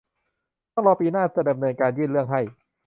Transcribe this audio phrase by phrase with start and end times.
[0.73, 2.41] ต้องรอปีหน้าจะดำเนินการยื่นเรื่องให้